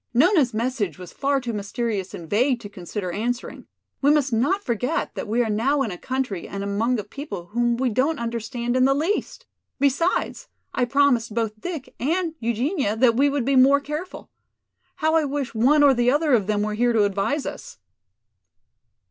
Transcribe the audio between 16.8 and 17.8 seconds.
to advise us!"